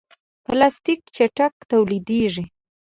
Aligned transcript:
پلاستيک 0.45 0.99
چټک 1.15 1.53
تولیدېږي. 1.69 2.45